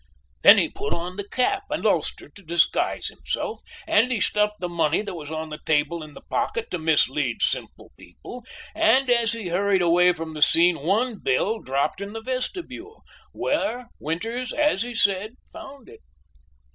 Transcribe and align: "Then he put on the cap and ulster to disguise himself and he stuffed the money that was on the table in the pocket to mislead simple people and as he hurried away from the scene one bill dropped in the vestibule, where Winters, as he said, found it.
"Then 0.41 0.57
he 0.57 0.67
put 0.67 0.95
on 0.95 1.15
the 1.15 1.29
cap 1.29 1.65
and 1.69 1.85
ulster 1.85 2.27
to 2.27 2.41
disguise 2.41 3.05
himself 3.05 3.61
and 3.85 4.11
he 4.11 4.19
stuffed 4.19 4.59
the 4.59 4.67
money 4.67 5.03
that 5.03 5.13
was 5.13 5.29
on 5.31 5.49
the 5.51 5.59
table 5.63 6.01
in 6.01 6.15
the 6.15 6.23
pocket 6.23 6.71
to 6.71 6.79
mislead 6.79 7.43
simple 7.43 7.91
people 7.99 8.43
and 8.73 9.11
as 9.11 9.33
he 9.33 9.49
hurried 9.49 9.83
away 9.83 10.11
from 10.13 10.33
the 10.33 10.41
scene 10.41 10.79
one 10.79 11.19
bill 11.19 11.59
dropped 11.59 12.01
in 12.01 12.13
the 12.13 12.21
vestibule, 12.23 13.03
where 13.31 13.89
Winters, 13.99 14.51
as 14.51 14.81
he 14.81 14.95
said, 14.95 15.35
found 15.53 15.87
it. 15.87 16.01